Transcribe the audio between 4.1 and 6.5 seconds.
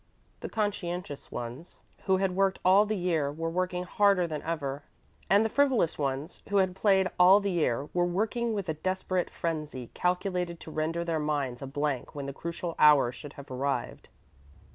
than ever, and the frivolous ones